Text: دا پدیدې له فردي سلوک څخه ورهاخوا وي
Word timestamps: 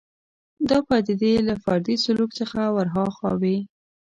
دا 0.69 0.77
پدیدې 0.87 1.33
له 1.47 1.55
فردي 1.63 1.95
سلوک 2.03 2.31
څخه 2.39 2.61
ورهاخوا 2.75 3.31
وي 3.41 3.57